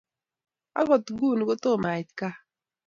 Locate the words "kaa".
2.19-2.35